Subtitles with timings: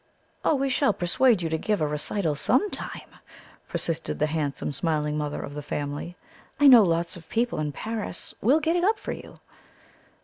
[0.43, 3.19] "Oh, we shall persuade you to give a recital some time!"
[3.69, 6.17] persisted the handsome smiling mother of the family.
[6.59, 8.33] "I know lots of people in Paris.
[8.41, 9.39] We'll get it up for you!"